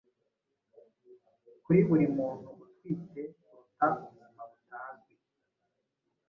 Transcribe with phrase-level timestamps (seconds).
[1.63, 5.13] Kuri buri muntu utwite kuruta ubuzima butazwi